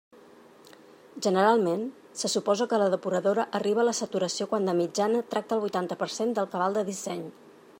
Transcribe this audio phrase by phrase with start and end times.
[1.25, 1.83] Generalment,
[2.21, 5.99] se suposa que la depuradora arriba a la saturació quan de mitjana tracta el vuitanta
[6.01, 7.23] per cent del cabal de disseny.